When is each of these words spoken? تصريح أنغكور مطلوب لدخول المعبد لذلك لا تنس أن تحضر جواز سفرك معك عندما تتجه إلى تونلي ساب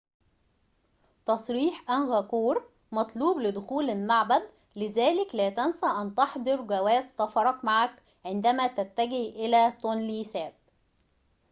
تصريح 1.25 1.89
أنغكور 1.91 2.69
مطلوب 2.91 3.39
لدخول 3.39 3.89
المعبد 3.89 4.47
لذلك 4.75 5.35
لا 5.35 5.49
تنس 5.49 5.83
أن 5.83 6.15
تحضر 6.15 6.61
جواز 6.61 7.03
سفرك 7.03 7.65
معك 7.65 7.93
عندما 8.25 8.67
تتجه 8.67 9.15
إلى 9.29 9.71
تونلي 9.81 10.23
ساب 10.23 10.53